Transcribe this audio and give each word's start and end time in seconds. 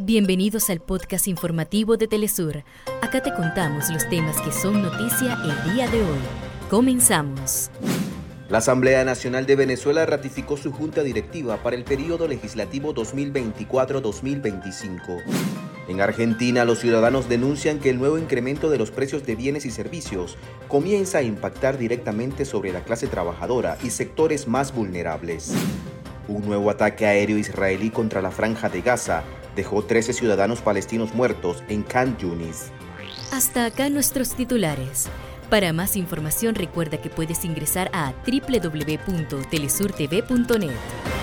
Bienvenidos 0.00 0.70
al 0.70 0.78
podcast 0.78 1.26
informativo 1.26 1.96
de 1.96 2.06
Telesur. 2.06 2.62
Acá 3.02 3.20
te 3.20 3.34
contamos 3.34 3.90
los 3.90 4.08
temas 4.08 4.40
que 4.40 4.52
son 4.52 4.80
noticia 4.80 5.36
el 5.42 5.74
día 5.74 5.88
de 5.88 6.00
hoy. 6.00 6.20
Comenzamos. 6.70 7.68
La 8.48 8.58
Asamblea 8.58 9.04
Nacional 9.04 9.44
de 9.44 9.56
Venezuela 9.56 10.06
ratificó 10.06 10.56
su 10.56 10.70
junta 10.70 11.02
directiva 11.02 11.56
para 11.64 11.74
el 11.74 11.82
periodo 11.82 12.28
legislativo 12.28 12.94
2024-2025. 12.94 15.20
En 15.88 16.00
Argentina, 16.00 16.64
los 16.64 16.78
ciudadanos 16.78 17.28
denuncian 17.28 17.80
que 17.80 17.90
el 17.90 17.98
nuevo 17.98 18.18
incremento 18.18 18.70
de 18.70 18.78
los 18.78 18.92
precios 18.92 19.26
de 19.26 19.34
bienes 19.34 19.66
y 19.66 19.72
servicios 19.72 20.36
comienza 20.68 21.18
a 21.18 21.22
impactar 21.22 21.76
directamente 21.76 22.44
sobre 22.44 22.72
la 22.72 22.84
clase 22.84 23.08
trabajadora 23.08 23.76
y 23.82 23.90
sectores 23.90 24.46
más 24.46 24.72
vulnerables. 24.72 25.52
Un 26.28 26.46
nuevo 26.46 26.70
ataque 26.70 27.04
aéreo 27.04 27.36
israelí 27.36 27.90
contra 27.90 28.22
la 28.22 28.30
franja 28.30 28.68
de 28.68 28.82
Gaza 28.82 29.24
dejó 29.58 29.82
13 29.82 30.12
ciudadanos 30.12 30.60
palestinos 30.60 31.12
muertos 31.14 31.64
en 31.68 31.82
Khan 31.82 32.16
Yunis. 32.16 32.70
Hasta 33.32 33.64
acá 33.66 33.90
nuestros 33.90 34.34
titulares. 34.34 35.08
Para 35.50 35.72
más 35.72 35.96
información 35.96 36.54
recuerda 36.54 36.98
que 36.98 37.10
puedes 37.10 37.44
ingresar 37.44 37.90
a 37.92 38.14
www.telesurtv.net. 38.24 41.17